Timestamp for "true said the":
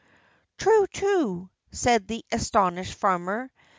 0.87-2.25